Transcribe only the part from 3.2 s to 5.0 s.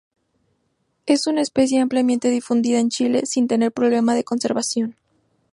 sin tener problemas de conservación.